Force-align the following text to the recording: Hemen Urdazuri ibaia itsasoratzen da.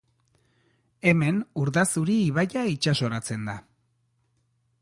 Hemen 1.11 1.37
Urdazuri 1.65 2.17
ibaia 2.31 2.65
itsasoratzen 2.73 3.49
da. 3.51 3.59